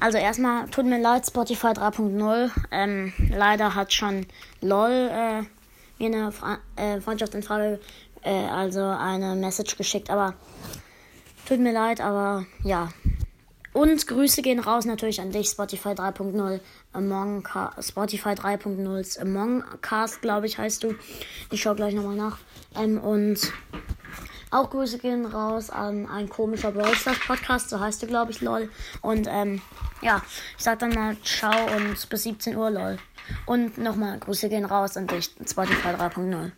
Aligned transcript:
Also 0.00 0.18
erstmal 0.18 0.68
tut 0.68 0.86
mir 0.86 1.00
leid, 1.00 1.26
Spotify 1.26 1.68
3.0. 1.68 2.50
Ähm, 2.70 3.12
leider 3.30 3.74
hat 3.74 3.92
schon 3.92 4.26
LOL 4.60 4.90
äh, 4.90 5.42
mir 5.98 6.06
eine 6.06 6.32
Fra 6.32 6.58
äh, 6.76 7.00
Freundschaftsanfrage, 7.00 7.80
äh, 8.22 8.46
also 8.46 8.82
eine 8.82 9.34
Message 9.34 9.76
geschickt, 9.76 10.10
aber 10.10 10.34
tut 11.46 11.60
mir 11.60 11.72
leid, 11.72 12.00
aber 12.00 12.44
ja. 12.62 12.90
Und 13.72 14.06
Grüße 14.06 14.42
gehen 14.42 14.60
raus 14.60 14.84
natürlich 14.84 15.20
an 15.20 15.32
dich, 15.32 15.48
Spotify 15.48 15.90
3.0, 15.90 16.60
Among 16.92 17.48
Spotify 17.80 18.30
3.0, 18.30 19.20
Among 19.20 19.64
Cast, 19.80 20.22
glaube 20.22 20.46
ich, 20.46 20.58
heißt 20.58 20.84
du. 20.84 20.94
Ich 21.50 21.62
schaue 21.62 21.74
gleich 21.74 21.92
nochmal 21.92 22.14
nach. 22.14 22.38
Ähm, 22.76 23.00
und 23.00 23.52
auch 24.54 24.70
Grüße 24.70 24.98
gehen 24.98 25.26
raus 25.26 25.70
an 25.70 26.08
ein 26.08 26.28
komischer 26.28 26.72
Brawl 26.72 26.94
Podcast, 27.26 27.70
so 27.70 27.80
heißt 27.80 28.02
du, 28.02 28.06
glaube 28.06 28.30
ich, 28.30 28.40
lol. 28.40 28.70
Und 29.00 29.26
ähm, 29.28 29.60
ja, 30.00 30.22
ich 30.56 30.64
sag 30.64 30.78
dann 30.78 30.94
mal 30.94 31.16
ciao 31.22 31.66
und 31.76 32.08
bis 32.08 32.22
17 32.22 32.56
Uhr, 32.56 32.70
lol. 32.70 32.98
Und 33.46 33.78
nochmal 33.78 34.18
Grüße 34.18 34.48
gehen 34.48 34.64
raus 34.64 34.96
an 34.96 35.06
dich, 35.06 35.30
Spotify 35.46 35.88
3.0. 35.88 36.52